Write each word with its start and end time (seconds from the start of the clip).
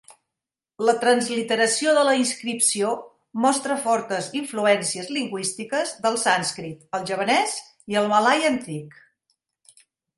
La 0.87 0.93
transliteració 1.01 1.93
de 1.97 2.05
la 2.07 2.15
inscripció 2.21 2.95
mostra 3.45 3.79
fortes 3.85 4.31
influències 4.41 5.13
lingüístiques 5.21 5.95
del 6.09 6.21
sànscrit, 6.27 6.85
el 7.01 7.09
javanès 7.15 7.59
i 7.95 8.05
el 8.05 8.15
malai 8.17 8.53
antic. 8.55 9.03